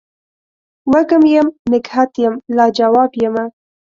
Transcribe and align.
وږم 0.91 1.23
یم 1.33 1.47
نګهت 1.71 2.11
یم 2.21 2.33
لا 2.55 2.65
جواب 2.77 3.11
یمه 3.23 3.45